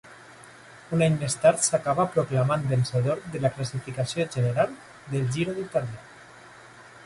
[0.95, 4.75] Un any més tard s'acabà proclamant vencedor de la classificació general
[5.15, 6.05] del Giro d'Itàlia.